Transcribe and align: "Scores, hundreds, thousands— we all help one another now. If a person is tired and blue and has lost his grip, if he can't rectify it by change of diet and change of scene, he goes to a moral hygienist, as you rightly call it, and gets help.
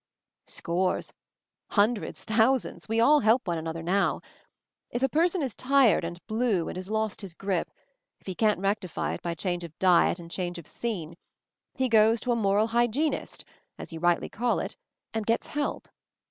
"Scores, 0.47 1.13
hundreds, 1.67 2.23
thousands— 2.23 2.89
we 2.89 2.99
all 2.99 3.19
help 3.19 3.45
one 3.47 3.59
another 3.59 3.83
now. 3.83 4.19
If 4.89 5.03
a 5.03 5.07
person 5.09 5.43
is 5.43 5.53
tired 5.53 6.03
and 6.03 6.19
blue 6.25 6.67
and 6.67 6.75
has 6.75 6.89
lost 6.89 7.21
his 7.21 7.35
grip, 7.35 7.69
if 8.19 8.25
he 8.25 8.33
can't 8.33 8.59
rectify 8.59 9.13
it 9.13 9.21
by 9.21 9.35
change 9.35 9.63
of 9.63 9.77
diet 9.77 10.17
and 10.17 10.31
change 10.31 10.57
of 10.57 10.65
scene, 10.65 11.17
he 11.75 11.87
goes 11.87 12.19
to 12.21 12.31
a 12.31 12.35
moral 12.35 12.65
hygienist, 12.69 13.45
as 13.77 13.93
you 13.93 13.99
rightly 13.99 14.27
call 14.27 14.59
it, 14.59 14.75
and 15.13 15.27
gets 15.27 15.45
help. 15.45 15.87